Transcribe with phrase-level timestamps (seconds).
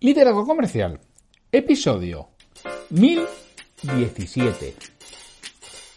[0.00, 1.00] Liderazgo Comercial,
[1.50, 2.28] episodio
[2.90, 4.76] 1017.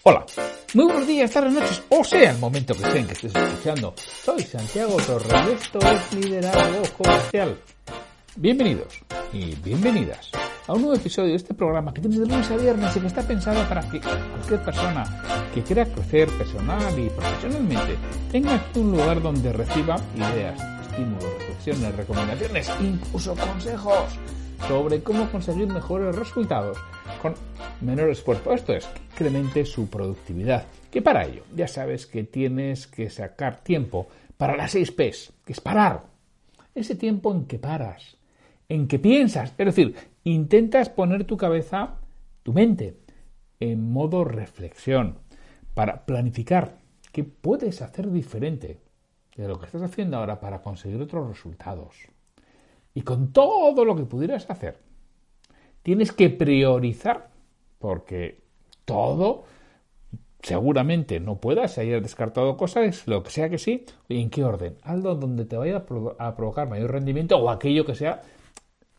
[0.01, 0.25] Hola,
[0.73, 3.93] muy buenos días, tardes, noches, o sea el momento que sea que estés escuchando.
[4.23, 7.59] Soy Santiago Torres y esto es Liderazgo Comercial.
[8.37, 9.01] Bienvenidos
[9.33, 10.31] y bienvenidas
[10.65, 13.07] a un nuevo episodio de este programa que tienes de lunes a viernes y que
[13.07, 17.97] está pensado para que cualquier persona que quiera crecer personal y profesionalmente
[18.31, 21.50] tenga un lugar donde reciba ideas, estímulos,
[21.95, 24.19] recomendaciones, incluso consejos
[24.67, 26.77] sobre cómo conseguir mejores resultados
[27.21, 27.33] con
[27.81, 28.53] menor esfuerzo.
[28.53, 30.65] Esto es, que incremente su productividad.
[30.89, 35.53] Que para ello, ya sabes que tienes que sacar tiempo para las 6 P's, que
[35.53, 36.03] es parar.
[36.73, 38.17] Ese tiempo en que paras,
[38.69, 41.95] en que piensas, es decir, intentas poner tu cabeza,
[42.43, 42.97] tu mente,
[43.59, 45.19] en modo reflexión,
[45.73, 46.77] para planificar
[47.11, 48.79] qué puedes hacer diferente
[49.41, 51.95] de lo que estás haciendo ahora para conseguir otros resultados.
[52.93, 54.79] Y con todo lo que pudieras hacer,
[55.81, 57.29] tienes que priorizar,
[57.79, 58.41] porque
[58.85, 59.45] todo
[60.41, 64.77] seguramente no puedas, si hayas descartado cosas, lo que sea que sí, ¿en qué orden?
[64.83, 65.85] Algo donde te vaya
[66.19, 68.21] a provocar mayor rendimiento o aquello que sea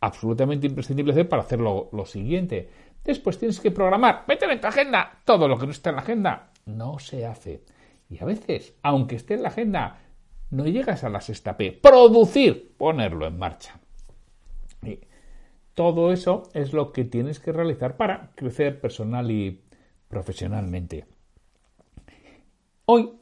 [0.01, 2.69] absolutamente imprescindible hacer para hacer lo, siguiente.
[3.05, 6.03] Después tienes que programar, meter en tu agenda todo lo que no está en la
[6.03, 6.51] agenda.
[6.67, 7.65] No se hace.
[8.09, 9.99] Y a veces, aunque esté en la agenda,
[10.53, 11.73] no llegas a la sexta P.
[11.73, 13.81] Producir, ponerlo en marcha.
[14.83, 15.01] Y
[15.75, 19.63] todo eso es lo que tienes que realizar para crecer personal y
[20.09, 21.07] profesionalmente.
[22.85, 23.13] Hoy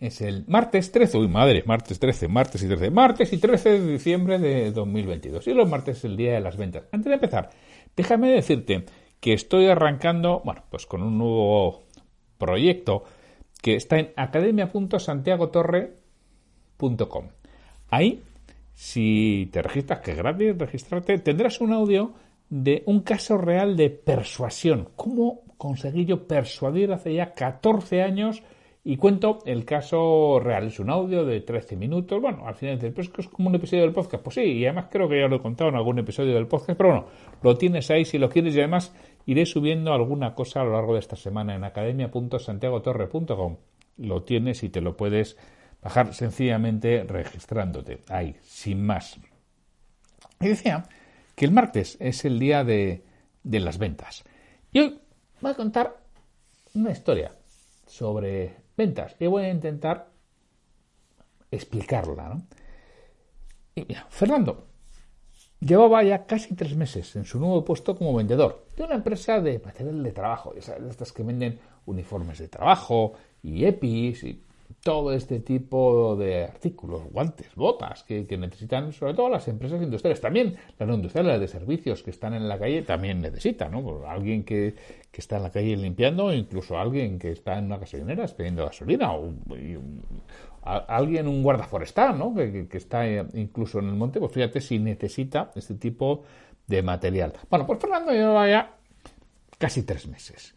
[0.00, 3.92] es el martes 13, uy madre, martes 13, martes y 13, martes y 13 de
[3.92, 5.46] diciembre de 2022.
[5.46, 6.82] Y los martes es el día de las ventas.
[6.90, 7.50] Antes de empezar,
[7.94, 8.86] déjame decirte
[9.20, 11.84] que estoy arrancando, bueno, pues con un nuevo
[12.38, 13.04] proyecto
[13.62, 14.12] que está en
[17.90, 18.22] Ahí,
[18.74, 22.12] si te registras, que es gratis registrarte, tendrás un audio
[22.48, 24.88] de un caso real de persuasión.
[24.96, 28.42] ¿Cómo conseguí yo persuadir hace ya 14 años?
[28.84, 30.66] Y cuento el caso real.
[30.66, 32.20] Es un audio de 13 minutos.
[32.20, 34.24] Bueno, al final dices, pues es como un episodio del podcast.
[34.24, 36.76] Pues sí, y además creo que ya lo he contado en algún episodio del podcast.
[36.76, 37.06] Pero bueno,
[37.42, 38.56] lo tienes ahí si lo quieres.
[38.56, 38.92] Y además
[39.24, 43.56] iré subiendo alguna cosa a lo largo de esta semana en academia.santiagotorre.com.
[43.98, 45.36] Lo tienes y te lo puedes
[45.82, 48.02] bajar sencillamente registrándote.
[48.08, 49.18] Ahí, sin más.
[50.40, 50.84] Y decía
[51.34, 53.04] que el martes es el día de,
[53.42, 54.24] de las ventas.
[54.72, 55.00] Y hoy
[55.40, 55.96] voy a contar
[56.74, 57.34] una historia
[57.86, 59.16] sobre ventas.
[59.18, 60.08] Y voy a intentar
[61.50, 62.28] explicarla.
[62.28, 62.42] ¿no?
[63.74, 64.68] Y mira, Fernando
[65.60, 69.60] llevaba ya casi tres meses en su nuevo puesto como vendedor de una empresa de
[69.60, 74.44] material de trabajo, de estas que venden uniformes de trabajo y EPIs y
[74.82, 80.20] todo este tipo de artículos, guantes, botas que, necesitan sobre todo las empresas industriales.
[80.20, 83.82] También las industriales de servicios que están en la calle también necesitan, ¿no?
[83.82, 84.74] Pues alguien que,
[85.12, 89.32] está en la calle limpiando, incluso alguien que está en una gasolinera pidiendo gasolina, o
[90.64, 92.34] alguien, un guarda forestal, ¿no?
[92.34, 96.24] Que, está incluso en el monte, pues fíjate si necesita este tipo
[96.66, 97.32] de material.
[97.48, 98.74] Bueno, pues Fernando lleva ya
[99.58, 100.56] casi tres meses.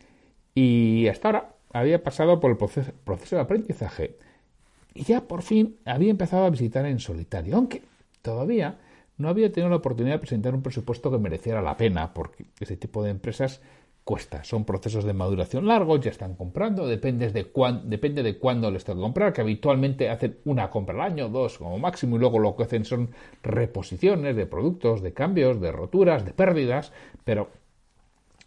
[0.55, 4.15] Y hasta ahora había pasado por el proceso, de aprendizaje
[4.93, 7.81] y ya por fin había empezado a visitar en solitario, aunque
[8.21, 8.79] todavía
[9.17, 12.77] no había tenido la oportunidad de presentar un presupuesto que mereciera la pena, porque ese
[12.77, 13.61] tipo de empresas
[14.05, 17.51] cuesta, son procesos de maduración largos, ya están comprando, depende de,
[17.83, 21.77] depende de cuándo les toca comprar, que habitualmente hacen una compra al año, dos como
[21.77, 23.09] máximo, y luego lo que hacen son
[23.43, 26.93] reposiciones de productos, de cambios, de roturas, de pérdidas,
[27.25, 27.49] pero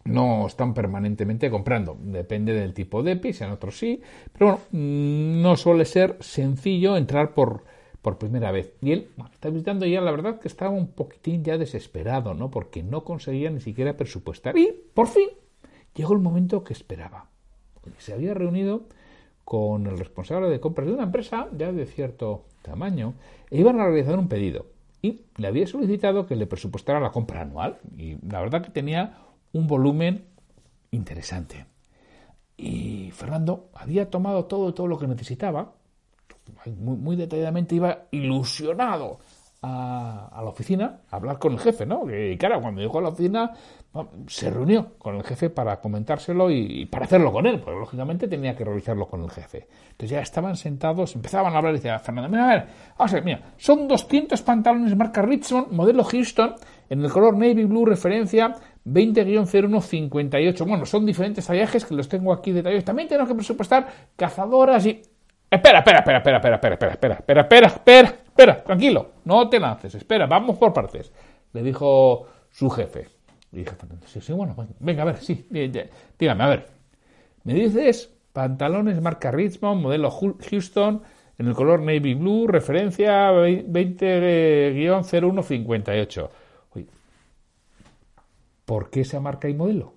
[0.04, 1.96] no están permanentemente comprando.
[2.00, 4.00] Depende del tipo de EPI, en otros sí,
[4.32, 7.64] pero bueno, mm, no suele ser sencillo entrar por,
[8.02, 8.74] por primera vez.
[8.80, 12.50] Y él está visitando ya, la verdad que estaba un poquitín ya desesperado, ¿no?
[12.50, 14.56] Porque no conseguía ni siquiera presupuestar.
[14.56, 15.28] Y por fin
[15.94, 17.26] llegó el momento que esperaba.
[17.98, 18.86] Se había reunido
[19.44, 23.14] con el responsable de compras de una empresa ya de cierto tamaño
[23.50, 24.66] e iban a realizar un pedido.
[25.00, 27.78] Y le había solicitado que le presupuestara la compra anual.
[27.96, 29.16] Y la verdad que tenía
[29.52, 30.24] un volumen
[30.90, 31.66] interesante.
[32.56, 35.74] Y Fernando había tomado todo, todo lo que necesitaba,
[36.66, 39.18] muy, muy detalladamente, iba ilusionado
[39.62, 42.04] a, la oficina a hablar con el jefe, ¿no?
[42.10, 43.52] Y claro, cuando llegó a la oficina
[44.28, 48.54] se reunió con el jefe para comentárselo y, para hacerlo con él, porque lógicamente tenía
[48.54, 49.66] que revisarlo con el jefe.
[49.90, 52.66] Entonces ya estaban sentados, empezaban a hablar y decía, Fernando, mira, a ver,
[52.96, 56.54] vamos a ver, mira, son 200 pantalones marca Richmond, modelo Houston,
[56.88, 58.54] en el color navy blue, referencia
[58.92, 60.66] 20-0158.
[60.66, 62.84] Bueno, son diferentes tallajes que los tengo aquí detallados.
[62.84, 63.86] También tenemos que presupuestar
[64.16, 65.02] cazadoras y...
[65.50, 69.94] Espera, espera, espera, espera, espera, espera, espera, espera, espera, espera, espera, tranquilo, no te lances,
[69.94, 71.10] espera, vamos por partes.
[71.54, 73.08] le dijo su jefe.
[73.50, 73.72] Y dije,
[74.06, 75.46] sí, sí, bueno, venga, a ver, sí,
[76.18, 76.66] dígame, a ver.
[77.44, 81.00] Me dices pantalones marca Richmond, modelo Houston,
[81.38, 86.28] en el color navy blue, referencia 20-0158.
[88.68, 89.94] ¿Por qué esa marca y modelo?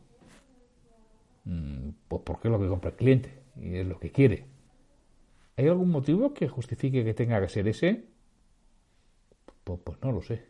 [2.07, 4.45] Pues porque es lo que compra el cliente y es lo que quiere.
[5.57, 8.05] ¿Hay algún motivo que justifique que tenga que ser ese?
[9.65, 10.45] Pues, pues no lo sé.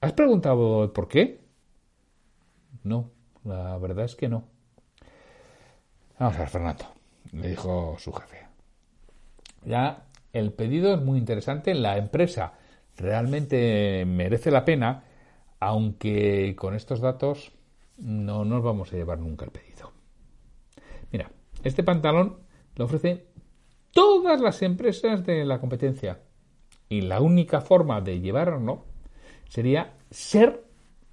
[0.00, 1.42] ¿Has preguntado por qué?
[2.82, 3.10] No,
[3.44, 4.44] la verdad es que no.
[6.18, 6.86] Vamos a ver, Fernando,
[7.32, 8.46] le dijo su jefe.
[9.66, 12.54] Ya el pedido es muy interesante, la empresa
[12.96, 15.04] realmente merece la pena,
[15.62, 17.52] aunque con estos datos
[17.96, 19.92] no nos vamos a llevar nunca el pedido.
[21.12, 21.30] Mira,
[21.62, 22.38] este pantalón
[22.74, 23.22] lo ofrecen
[23.92, 26.20] todas las empresas de la competencia
[26.88, 28.86] y la única forma de llevarlo
[29.48, 30.64] sería ser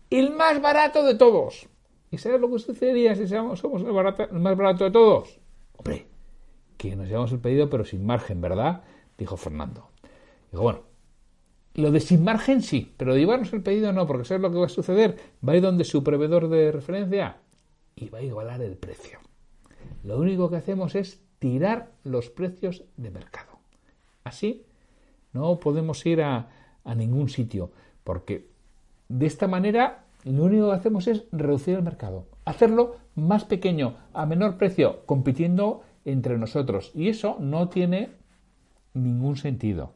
[0.10, 1.70] el más barato de todos.
[2.10, 3.96] ¿Y sabes lo que sucedería si somos el,
[4.32, 5.40] el más barato de todos?
[5.78, 6.08] Hombre,
[6.76, 8.82] que nos llevamos el pedido pero sin margen, ¿verdad?
[9.16, 9.92] Dijo Fernando.
[10.52, 10.89] Digo, bueno,
[11.80, 14.66] lo de sin margen sí, pero llevarnos el pedido no, porque ¿sabes lo que va
[14.66, 15.18] a suceder?
[15.48, 17.38] Va a ir donde su proveedor de referencia
[17.96, 19.20] y va a igualar el precio.
[20.04, 23.60] Lo único que hacemos es tirar los precios de mercado.
[24.24, 24.66] Así
[25.34, 26.50] no podemos ir a
[26.96, 27.72] ningún sitio,
[28.04, 28.50] porque
[29.08, 34.26] de esta manera lo único que hacemos es reducir el mercado, hacerlo más pequeño, a
[34.26, 36.92] menor precio, compitiendo entre nosotros.
[36.94, 38.10] Y eso no tiene
[38.94, 39.94] ningún sentido.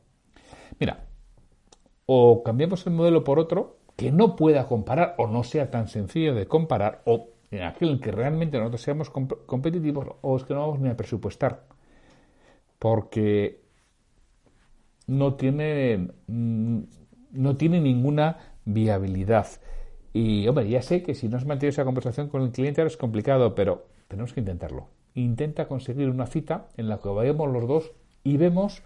[2.05, 6.33] O cambiamos el modelo por otro que no pueda comparar o no sea tan sencillo
[6.33, 10.79] de comparar, o en aquel que realmente nosotros seamos competitivos, o es que no vamos
[10.79, 11.65] ni a presupuestar.
[12.79, 13.61] Porque
[15.07, 16.79] no tiene, mm,
[17.31, 19.47] no tiene ninguna viabilidad.
[20.13, 22.97] Y, hombre, ya sé que si no has mantenido esa conversación con el cliente es
[22.97, 27.91] complicado, pero tenemos que intentarlo intenta conseguir una cita en la que vayamos los dos
[28.23, 28.83] y vemos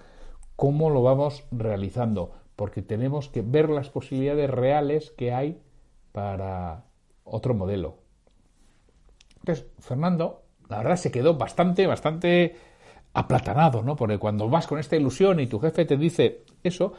[0.56, 5.62] cómo lo vamos realizando, porque tenemos que ver las posibilidades reales que hay
[6.12, 6.84] para
[7.24, 8.00] otro modelo.
[9.40, 12.56] Entonces, Fernando, la verdad se quedó bastante, bastante
[13.14, 13.96] aplatanado, ¿no?
[13.96, 16.94] Porque cuando vas con esta ilusión y tu jefe te dice eso,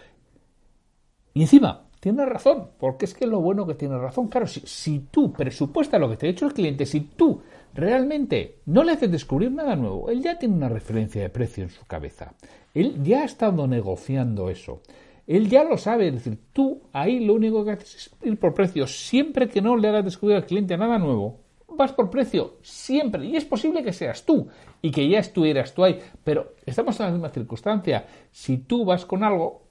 [1.34, 4.28] y encima tiene razón, porque es que lo bueno que tiene razón.
[4.28, 7.42] Claro, si, tú presupuestas lo que te ha hecho el cliente, si tú
[7.74, 11.70] realmente no le haces descubrir nada nuevo, él ya tiene una referencia de precio en
[11.70, 12.34] su cabeza.
[12.74, 14.82] Él ya ha estado negociando eso.
[15.28, 18.54] Él ya lo sabe, es decir, tú ahí lo único que haces es ir por
[18.54, 18.86] precio.
[18.86, 21.40] Siempre que no le hagas descubrir al cliente nada nuevo,
[21.76, 23.26] vas por precio, siempre.
[23.26, 24.48] Y es posible que seas tú
[24.80, 26.00] y que ya estuvieras tú ahí.
[26.24, 28.06] Pero estamos en la misma circunstancia.
[28.30, 29.68] Si tú vas con algo,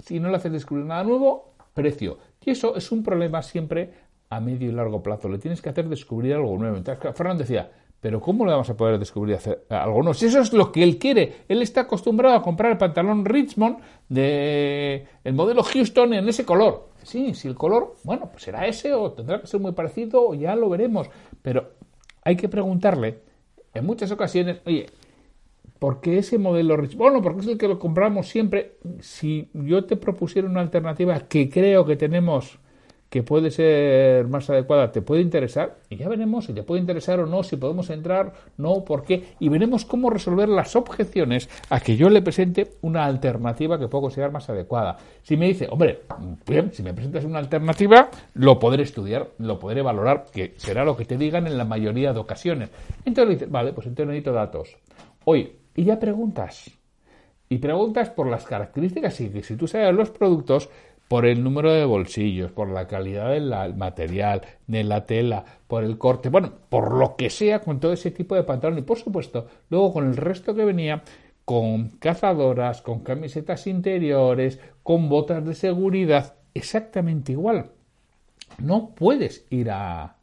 [0.00, 2.18] si no le haces descubrir nada nuevo, precio.
[2.44, 3.92] Y eso es un problema siempre
[4.28, 5.28] a medio y largo plazo.
[5.28, 6.76] Le tienes que hacer descubrir algo nuevo.
[6.78, 7.70] Entonces, Fernando decía,
[8.04, 10.12] pero ¿cómo le vamos a poder descubrir hacer algo nuevo?
[10.12, 11.36] Si eso es lo que él quiere.
[11.48, 13.78] Él está acostumbrado a comprar el pantalón Richmond
[14.10, 16.90] de el modelo Houston en ese color.
[17.02, 20.34] Sí, si el color, bueno, pues será ese o tendrá que ser muy parecido o
[20.34, 21.08] ya lo veremos.
[21.40, 21.70] Pero
[22.22, 23.20] hay que preguntarle
[23.72, 24.84] en muchas ocasiones, oye,
[25.78, 26.96] ¿Por qué ese modelo Rich?
[26.96, 28.76] Bueno, porque es el que lo compramos siempre.
[29.00, 32.58] Si yo te propusiera una alternativa que creo que tenemos
[33.14, 37.20] que puede ser más adecuada, te puede interesar, y ya veremos si te puede interesar
[37.20, 41.78] o no, si podemos entrar, no, por qué, y veremos cómo resolver las objeciones a
[41.78, 44.96] que yo le presente una alternativa que puedo considerar más adecuada.
[45.22, 46.00] Si me dice, hombre,
[46.44, 50.96] bien, si me presentas una alternativa, lo podré estudiar, lo podré valorar, que será lo
[50.96, 52.70] que te digan en la mayoría de ocasiones.
[53.04, 54.76] Entonces le dices, vale, pues entonces necesito datos.
[55.24, 56.68] Oye, y ya preguntas.
[57.48, 60.68] Y preguntas por las características y que si tú sabes los productos,
[61.14, 65.96] por el número de bolsillos, por la calidad del material, de la tela, por el
[65.96, 69.46] corte, bueno, por lo que sea con todo ese tipo de pantalón y por supuesto,
[69.70, 71.04] luego con el resto que venía,
[71.44, 77.70] con cazadoras, con camisetas interiores, con botas de seguridad, exactamente igual.
[78.58, 80.16] No puedes ir a,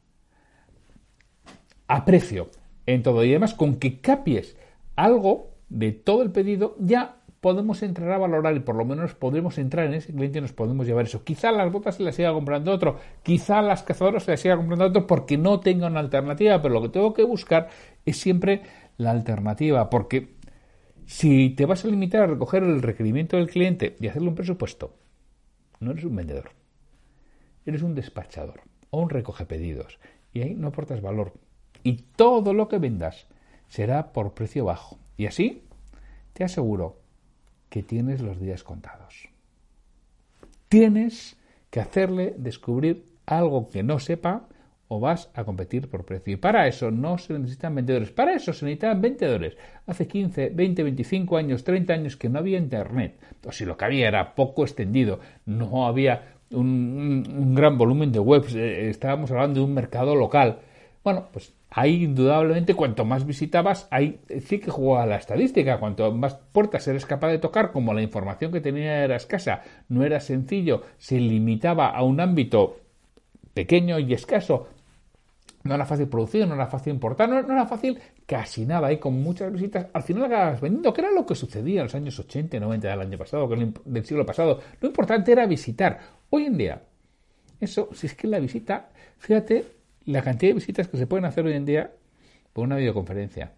[1.87, 2.49] a precio
[2.85, 4.57] en todo y además con que capies
[4.97, 9.57] algo de todo el pedido, ya podemos entrar a valorar y por lo menos podremos
[9.57, 11.23] entrar en ese cliente y nos podemos llevar eso.
[11.23, 14.85] Quizá las botas se las siga comprando otro, quizá las cazadoras se las siga comprando
[14.85, 17.67] otro porque no tenga una alternativa, pero lo que tengo que buscar
[18.05, 18.61] es siempre
[18.97, 20.35] la alternativa, porque
[21.07, 24.95] si te vas a limitar a recoger el requerimiento del cliente y hacerle un presupuesto,
[25.79, 26.51] no eres un vendedor,
[27.65, 29.99] eres un despachador o un recoge pedidos
[30.31, 31.33] y ahí no aportas valor.
[31.81, 33.25] Y todo lo que vendas
[33.67, 34.99] será por precio bajo.
[35.17, 35.63] Y así
[36.33, 37.00] te aseguro
[37.71, 39.29] que tienes los días contados.
[40.67, 41.37] Tienes
[41.69, 44.49] que hacerle descubrir algo que no sepa
[44.89, 46.33] o vas a competir por precio.
[46.33, 49.55] Y para eso no se necesitan vendedores, para eso se necesitan vendedores.
[49.87, 53.85] Hace 15, 20, 25 años, 30 años que no había Internet, o si lo que
[53.85, 59.65] había era poco extendido, no había un, gran volumen de webs, eh, estábamos hablando de
[59.65, 60.59] un mercado local.
[61.03, 66.35] Bueno, pues ahí indudablemente cuanto más visitabas, ahí sí que jugaba la estadística, cuanto más
[66.51, 70.83] puertas eres capaz de tocar, como la información que tenía era escasa, no era sencillo,
[70.99, 72.77] se limitaba a un ámbito
[73.53, 74.67] pequeño y escaso,
[75.63, 78.91] no era fácil producir, no era fácil importar, no, era fácil casi nada.
[78.91, 81.95] Y con muchas visitas, al final acabas vendiendo, que era lo que sucedía en los
[81.95, 84.59] años 80 y 90 del año pasado, del siglo pasado.
[84.79, 85.99] Lo importante era visitar.
[86.31, 86.81] Hoy en día,
[87.59, 88.89] eso, si es que la visita,
[89.19, 91.91] fíjate la cantidad de visitas que se pueden hacer hoy en día
[92.53, 93.53] por una videoconferencia.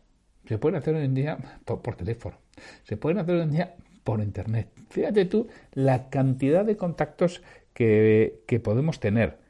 [0.45, 2.37] Se pueden hacer hoy en día por, teléfono.
[2.83, 4.69] Se pueden hacer hoy en día por internet.
[4.89, 7.41] Fíjate tú la cantidad de contactos
[7.73, 9.43] que, que podemos tener.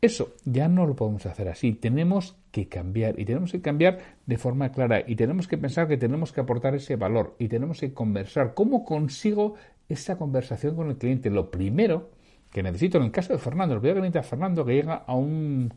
[0.00, 1.72] Eso ya no lo podemos hacer así.
[1.74, 5.98] Tenemos que cambiar y tenemos que cambiar de forma clara y tenemos que pensar que
[5.98, 8.54] tenemos que aportar ese valor y tenemos que conversar.
[8.54, 9.56] ¿Cómo consigo
[9.90, 11.28] esa conversación con el cliente?
[11.28, 12.10] Lo primero
[12.50, 15.14] que necesito en el caso de Fernando, lo primero que necesita Fernando que llega a
[15.14, 15.72] un,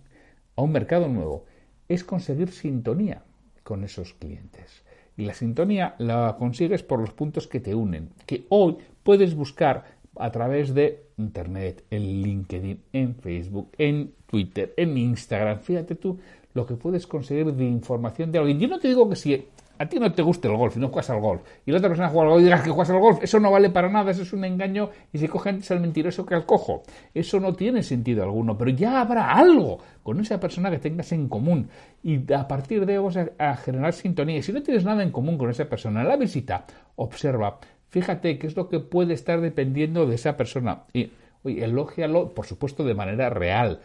[0.56, 1.46] a un mercado nuevo
[1.88, 3.24] es conseguir sintonía
[3.64, 4.84] con esos clientes.
[5.16, 9.86] Y la sintonía la consigues por los puntos que te unen, que hoy puedes buscar
[10.16, 15.60] a través de Internet, en LinkedIn, en Facebook, en Twitter, en Instagram.
[15.60, 16.20] Fíjate tú
[16.54, 18.60] lo que puedes conseguir de información de alguien.
[18.60, 21.10] Yo no te digo que si a ti no te guste el golf no juegas
[21.10, 23.24] al golf y la otra persona juega al golf y digas que juegas al golf,
[23.24, 26.26] eso no vale para nada, eso es un engaño y se coge antes al mentiroso
[26.26, 26.84] que al cojo.
[27.14, 31.28] Eso no tiene sentido alguno, pero ya habrá algo con esa persona que tengas en
[31.28, 31.70] común
[32.04, 34.42] y a partir de ahí vas a, generar sintonía.
[34.42, 36.66] Si no tienes nada en común con esa persona, en la visita,
[36.96, 37.60] observa
[37.94, 40.86] Fíjate qué es lo que puede estar dependiendo de esa persona.
[40.94, 41.12] Y
[41.44, 43.82] oye, elógialo, por supuesto, de manera real.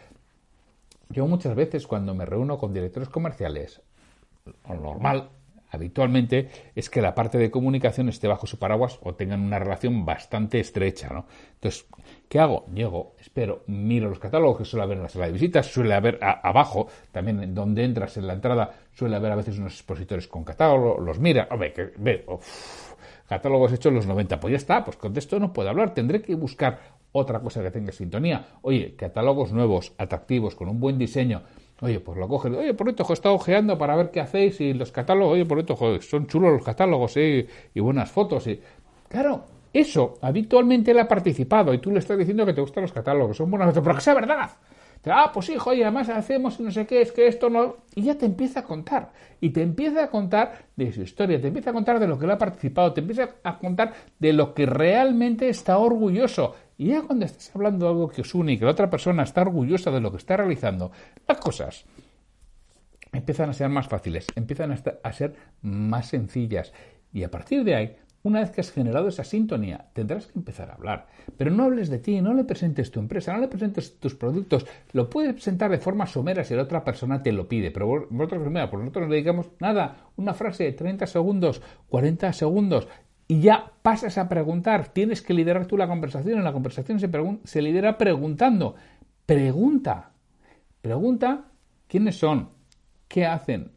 [1.10, 3.82] Yo muchas veces cuando me reúno con directores comerciales,
[4.66, 5.28] normal,
[5.70, 10.04] habitualmente, es que la parte de comunicación esté bajo su paraguas o tengan una relación
[10.04, 11.26] bastante estrecha, ¿no?
[11.54, 11.86] Entonces,
[12.28, 12.66] ¿qué hago?
[12.74, 16.18] Llego, espero, miro los catálogos que suele haber en la sala de visitas, suele haber
[16.22, 21.00] abajo, también donde entras en la entrada, suele haber a veces unos expositores con catálogo,
[21.00, 22.24] los mira, hombre, que ve,
[23.28, 24.40] catálogos hechos en los 90.
[24.40, 27.70] Pues ya está, pues con esto no puedo hablar, tendré que buscar otra cosa que
[27.70, 28.46] tenga sintonía.
[28.62, 31.42] Oye, catálogos nuevos, atractivos, con un buen diseño.
[31.80, 32.52] Oye, pues lo coges.
[32.52, 35.34] Oye, por esto, he estado ojeando para ver qué hacéis y los catálogos.
[35.34, 37.46] Oye, por esto, son chulos los catálogos ¿eh?
[37.74, 38.46] y buenas fotos.
[38.48, 38.60] Y...
[39.08, 42.92] Claro, eso habitualmente le ha participado y tú le estás diciendo que te gustan los
[42.92, 44.50] catálogos, son buenas fotos, pero que sea verdad
[45.06, 47.76] ah, pues hijo, y además hacemos no sé qué, es que esto no.
[47.94, 49.12] Y ya te empieza a contar.
[49.40, 52.26] Y te empieza a contar de su historia, te empieza a contar de lo que
[52.26, 56.54] le ha participado, te empieza a contar de lo que realmente está orgulloso.
[56.76, 59.22] Y ya cuando estás hablando de algo que os une y que la otra persona
[59.22, 60.90] está orgullosa de lo que está realizando,
[61.26, 61.84] las cosas
[63.12, 66.72] empiezan a ser más fáciles, empiezan a ser más sencillas.
[67.12, 70.70] Y a partir de ahí una vez que has generado esa sintonía, tendrás que empezar
[70.70, 71.06] a hablar.
[71.36, 74.66] Pero no hables de ti, no le presentes tu empresa, no le presentes tus productos.
[74.92, 77.70] Lo puedes presentar de forma somera si la otra persona te lo pide.
[77.70, 82.88] Pero vosotros, primero, por nosotros le dedicamos nada, una frase de 30 segundos, 40 segundos.
[83.28, 84.88] Y ya pasas a preguntar.
[84.88, 86.38] Tienes que liderar tú la conversación.
[86.38, 87.10] En la conversación se,
[87.44, 88.74] se lidera preguntando.
[89.26, 90.12] Pregunta.
[90.80, 91.44] Pregunta
[91.88, 92.50] quiénes son,
[93.08, 93.72] qué hacen,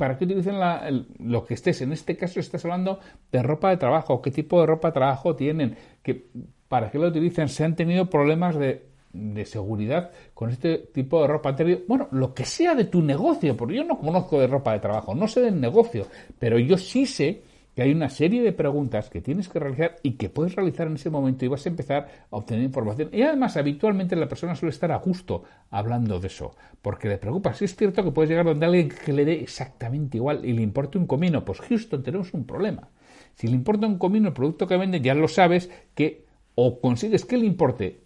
[0.00, 1.82] para qué utilizan lo que estés.
[1.82, 5.36] En este caso estás hablando de ropa de trabajo, qué tipo de ropa de trabajo
[5.36, 6.30] tienen, que,
[6.68, 11.26] para qué lo utilizan, se han tenido problemas de, de seguridad con este tipo de
[11.26, 11.82] ropa anterior.
[11.86, 15.14] Bueno, lo que sea de tu negocio, porque yo no conozco de ropa de trabajo,
[15.14, 16.06] no sé del negocio,
[16.38, 17.42] pero yo sí sé
[17.82, 21.10] hay una serie de preguntas que tienes que realizar y que puedes realizar en ese
[21.10, 23.10] momento y vas a empezar a obtener información.
[23.12, 27.54] Y además, habitualmente la persona suele estar a gusto hablando de eso, porque le preocupa.
[27.54, 30.62] Si es cierto que puedes llegar donde alguien que le dé exactamente igual y le
[30.62, 32.88] importe un comino, pues Houston tenemos un problema.
[33.34, 37.24] Si le importa un comino el producto que vende, ya lo sabes que o consigues
[37.24, 38.00] que le importe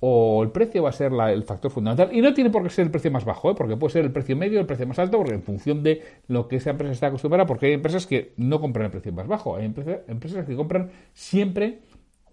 [0.00, 2.14] o el precio va a ser el factor fundamental.
[2.14, 3.54] Y no tiene por qué ser el precio más bajo, ¿eh?
[3.56, 6.46] porque puede ser el precio medio, el precio más alto, porque en función de lo
[6.48, 9.56] que esa empresa está acostumbrada, porque hay empresas que no compran el precio más bajo,
[9.56, 11.80] hay empresas que compran siempre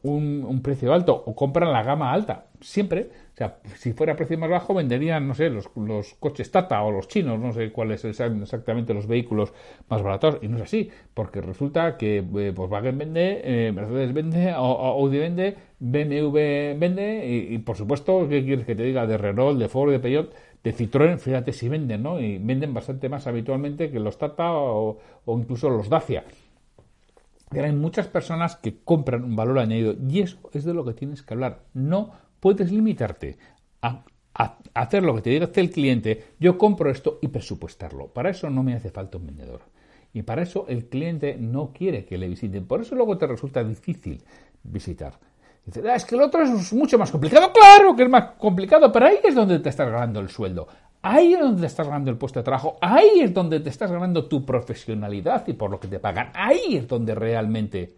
[0.05, 3.09] un, precio alto o compran la gama alta, siempre.
[3.35, 6.89] O sea, si fuera precio más bajo venderían, no sé, los, los coches Tata o
[6.89, 9.51] los chinos, no sé cuáles son exactamente los vehículos
[9.89, 10.37] más baratos.
[10.41, 15.57] Y no es así, porque resulta que eh, Volkswagen vende, eh, Mercedes vende, Audi vende,
[15.79, 19.05] BMW vende y, por supuesto, ¿qué quieres que te diga?
[19.05, 22.21] De Renault, de Ford, de Peugeot, de Citroën, fíjate si venden, ¿no?
[22.21, 26.23] Y venden bastante más habitualmente que los Tata o, o incluso los Dacia.
[27.51, 31.21] hay muchas personas que compran un valor añadido y eso es de lo que tienes
[31.21, 31.59] que hablar.
[31.73, 33.39] No puedes limitarte
[33.81, 34.03] a,
[34.75, 38.09] hacer lo que te diga el cliente, yo compro esto y presupuestarlo.
[38.09, 39.61] Para eso no me hace falta un vendedor.
[40.13, 42.67] Y para eso el cliente no quiere que le visiten.
[42.67, 44.21] Por eso luego te resulta difícil
[44.61, 45.17] visitar.
[45.65, 47.51] Dice, ah, es que el otro es mucho más complicado.
[47.51, 50.67] Claro que es más complicado, pero ahí es donde te estás ganando el sueldo.
[51.01, 52.77] Ahí es donde te estás ganando el puesto de trabajo.
[52.79, 56.29] Ahí es donde te estás ganando tu profesionalidad y por lo que te pagan.
[56.35, 57.95] Ahí es donde realmente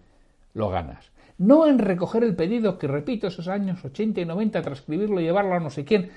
[0.54, 1.17] lo ganas.
[1.38, 5.60] No en recoger el pedido que, repito, esos años 80 y 90, transcribirlo llevarlo a
[5.60, 6.10] no sé quién.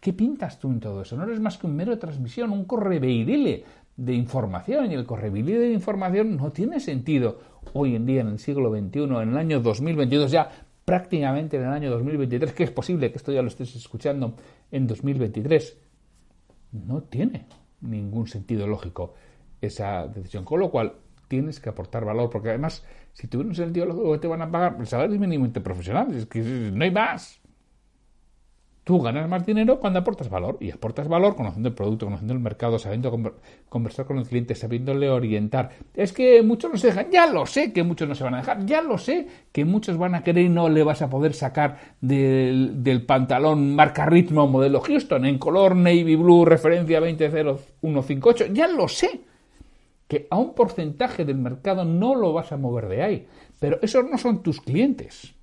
[0.00, 1.16] ¿Qué pintas tú en todo eso?
[1.16, 3.64] No eres más que un mero transmisión, un correveidile
[3.96, 4.90] de información.
[4.90, 7.40] Y el correveidile de información no tiene sentido
[7.72, 10.50] hoy en día, en el siglo XXI, en el año 2022, ya
[10.84, 14.34] prácticamente en el año 2023, que es posible que esto ya lo estés escuchando
[14.70, 15.78] en 2023,
[16.72, 17.46] no tiene
[17.80, 19.14] ningún sentido lógico
[19.60, 20.44] esa decisión.
[20.44, 20.92] Con lo cual,
[21.28, 24.76] tienes que aportar valor, porque además, si tuviera un sentido lógico, te van a pagar
[24.78, 27.42] el salario mínimo profesional, es que no hay más.
[28.84, 32.40] Tú ganas más dinero cuando aportas valor y aportas valor conociendo el producto, conociendo el
[32.40, 33.36] mercado, sabiendo
[33.68, 35.70] conversar con el cliente, sabiéndole orientar.
[35.94, 38.38] Es que muchos no se dejan, ya lo sé que muchos no se van a
[38.38, 41.32] dejar, ya lo sé que muchos van a querer y no le vas a poder
[41.32, 48.66] sacar del, del pantalón marca ritmo modelo Houston en color navy blue referencia 20158, ya
[48.66, 49.31] lo sé
[50.12, 53.26] que a un porcentaje del mercado no lo vas a mover de ahí,
[53.58, 55.34] pero esos no son tus clientes.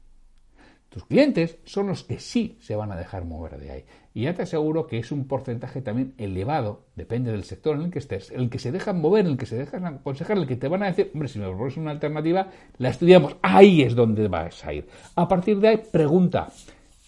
[0.90, 3.86] Tus clientes son los que sí se van a dejar mover de ahí.
[4.14, 7.90] Y ya te aseguro que es un porcentaje también elevado, depende del sector en el
[7.90, 10.68] que estés, el que se dejan mover, el que se dejan aconsejar, el que te
[10.68, 12.48] van a decir, hombre, si me propones una alternativa,
[12.78, 14.88] la estudiamos, ahí es donde vas a ir.
[15.16, 16.50] A partir de ahí, pregunta,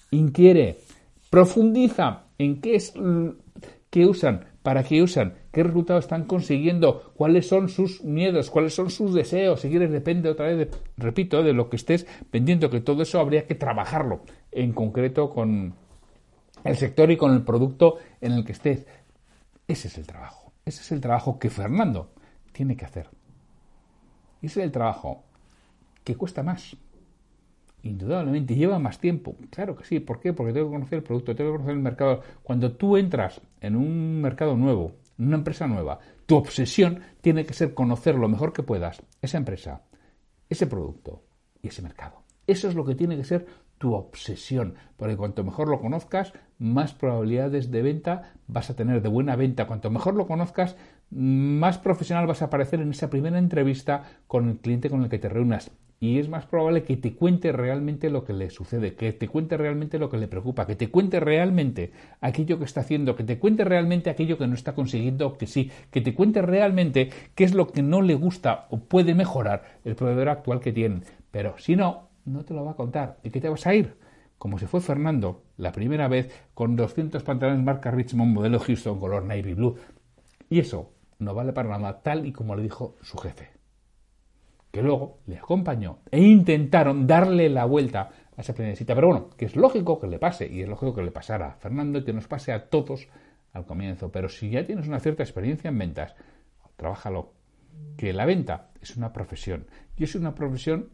[0.09, 0.79] inquiere,
[1.29, 2.91] profundiza en qué es
[3.91, 8.89] que usan, para qué usan, qué resultados están consiguiendo, cuáles son sus miedos, cuáles son
[8.89, 9.61] sus deseos.
[9.61, 13.45] Si quieres, depende otra vez, repito, de lo que estés vendiendo, que todo eso habría
[13.45, 15.75] que trabajarlo en concreto con
[16.63, 18.85] el sector y con el producto en el que estés.
[19.67, 20.53] Ese es el trabajo.
[20.65, 22.11] Ese es el trabajo que Fernando
[22.51, 23.09] tiene que hacer.
[24.41, 25.23] Ese es el trabajo
[26.03, 26.77] que cuesta más.
[27.83, 29.35] Indudablemente, lleva más tiempo.
[29.49, 29.99] Claro que sí.
[29.99, 30.33] ¿Por qué?
[30.33, 32.21] Porque tengo que conocer el producto, tengo que conocer el mercado.
[32.43, 34.93] Cuando tú entras en un mercado nuevo,
[35.27, 39.83] una empresa nueva, tu obsesión tiene que ser conocer lo mejor que puedas esa empresa,
[40.49, 41.23] ese producto
[41.61, 42.23] y ese mercado.
[42.47, 43.45] Eso es lo que tiene que ser
[43.77, 49.09] tu obsesión, porque cuanto mejor lo conozcas, más probabilidades de venta vas a tener de
[49.09, 49.65] buena venta.
[49.65, 50.75] Cuanto mejor lo conozcas,
[51.09, 55.17] más profesional vas a aparecer en esa primera entrevista con el cliente con el que
[55.17, 59.13] te reúnas y es más probable que te cuente realmente lo que le sucede, que
[59.13, 63.15] te cuente realmente lo que le preocupa, que te cuente realmente aquello que está haciendo,
[63.15, 67.11] que te cuente realmente aquello que no está consiguiendo que sí, que te cuente realmente
[67.35, 71.01] qué es lo que no le gusta o puede mejorar el proveedor actual que tiene.
[71.29, 73.19] Pero si no, no te lo va a contar.
[73.23, 73.95] ¿Y qué te vas a ir?
[74.39, 79.23] Como se fue Fernando la primera vez con 200 pantalones marca Richmond modelo Houston color
[79.23, 79.75] navy blue.
[80.49, 83.60] Y eso no vale para nada, tal y como le dijo su jefe
[84.71, 89.45] que luego le acompañó e intentaron darle la vuelta a esa primera Pero bueno, que
[89.45, 92.13] es lógico que le pase y es lógico que le pasara a Fernando y que
[92.13, 93.07] nos pase a todos
[93.53, 94.11] al comienzo.
[94.11, 96.15] Pero si ya tienes una cierta experiencia en ventas,
[96.77, 97.33] trabájalo.
[97.97, 99.65] Que la venta es una profesión
[99.97, 100.89] y es una profesión,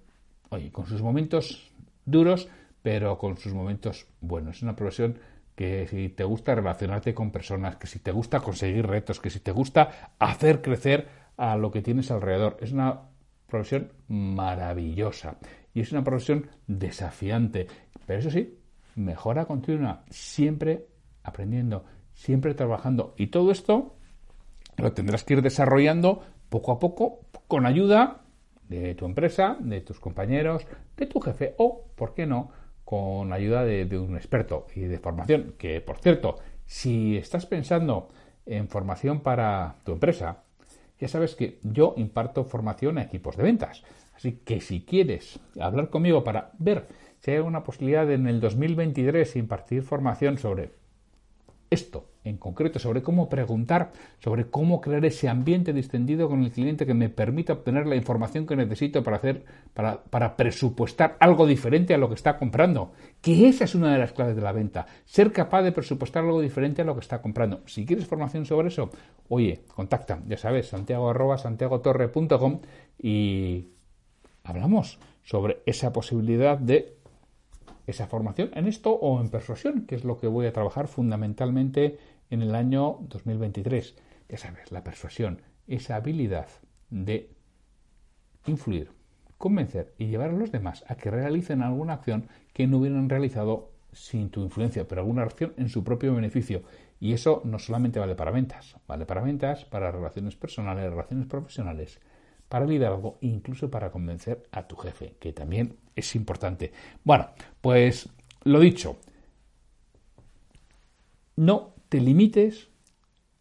[0.50, 1.72] oye, con sus momentos
[2.06, 2.50] duros,
[2.82, 4.58] pero con sus momentos buenos.
[4.58, 5.20] Es una profesión
[5.56, 9.40] que si te gusta relacionarte con personas, que si te gusta conseguir retos, que si
[9.40, 13.02] te gusta hacer crecer a lo que tienes alrededor, es una
[13.48, 15.38] profesión maravillosa
[15.74, 17.68] y es una profesión desafiante.
[18.06, 18.58] Pero eso sí,
[18.96, 20.88] mejora continua, siempre
[21.24, 23.14] aprendiendo, siempre trabajando.
[23.18, 23.96] Y todo esto
[24.78, 28.22] lo tendrás que ir desarrollando poco a poco con ayuda
[28.68, 32.52] de tu empresa, de tus compañeros, de tu jefe o, ¿por qué no?,
[32.84, 35.56] con ayuda de, de un experto y de formación.
[35.58, 38.10] Que, por cierto, si estás pensando
[38.46, 40.44] en formación para tu empresa,
[41.00, 43.84] ya sabes que yo imparto formación a equipos de ventas.
[44.16, 46.88] Así que si quieres hablar conmigo para ver
[47.20, 50.72] si hay alguna posibilidad en el 2023 impartir formación sobre
[51.70, 56.86] esto en concreto, sobre cómo preguntar, sobre cómo crear ese ambiente distendido con el cliente
[56.86, 61.98] que me permita obtener la información que necesito para hacer, para, presupuestar algo diferente a
[61.98, 62.92] lo que está comprando.
[63.22, 64.86] Que esa es una de las claves de la venta.
[65.06, 67.62] Ser capaz de presupuestar algo diferente a lo que está comprando.
[67.66, 68.90] Si quieres formación sobre eso,
[69.30, 72.60] oye, contacta, ya sabes, santiago arroba santiagotorre.com
[73.02, 73.68] y
[74.44, 76.97] hablamos sobre esa posibilidad de
[77.88, 81.97] esa formación en esto o en persuasión, que es lo que voy a trabajar fundamentalmente
[82.30, 83.95] en el año 2023.
[84.30, 86.47] Ya sabes, la persuasión, esa habilidad
[86.89, 87.32] de
[88.45, 88.91] influir
[89.38, 93.71] convencer y llevar a los demás a que realicen alguna acción que no hubieran realizado
[93.93, 96.63] sin tu influencia, pero alguna acción en su propio beneficio.
[97.00, 102.00] Y eso no solamente vale para ventas, vale para ventas, para relaciones personales, relaciones profesionales,
[102.50, 106.72] para liderazgo e incluso para convencer a tu jefe, que también es importante.
[107.04, 107.30] Bueno,
[107.62, 108.10] pues
[108.44, 108.98] lo dicho,
[111.36, 112.70] no te limites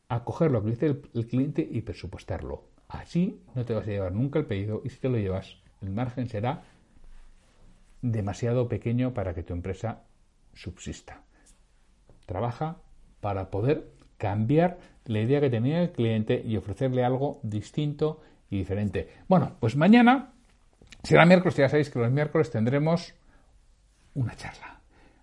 [0.09, 2.64] a coger lo que dice el, cliente y presupuestarlo.
[2.88, 5.90] Así no te vas a llevar nunca el pedido y si te lo llevas, el
[5.90, 6.64] margen será
[8.03, 10.05] demasiado pequeño para que tu empresa
[10.55, 11.23] subsista.
[12.27, 12.79] Trabaja
[13.21, 19.09] para poder cambiar la idea que tenía el cliente y ofrecerle algo distinto y diferente.
[19.28, 20.32] Bueno, pues mañana
[21.02, 23.14] será miércoles, ya sabéis que los miércoles tendremos
[24.14, 24.80] una charla.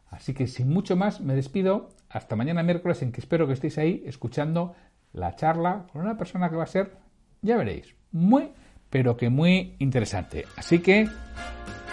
[0.09, 1.89] Así que sin mucho más me despido.
[2.09, 4.75] Hasta mañana miércoles en que espero que estéis ahí escuchando
[5.13, 6.95] la charla con una persona que va a ser,
[7.41, 8.51] ya veréis, muy,
[8.89, 10.45] pero que muy interesante.
[10.55, 11.07] Así que,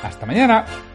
[0.03, 0.90] hasta mañana.